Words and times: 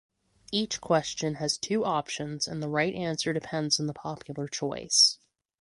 Each 0.51 0.81
question 0.81 1.35
has 1.35 1.59
two 1.59 1.85
options 1.85 2.47
and 2.47 2.59
the 2.63 2.67
right 2.69 2.95
answer 2.95 3.33
depends 3.33 3.79
on 3.79 3.85
the 3.85 3.93
popular 3.93 4.47
choice. 4.47 5.19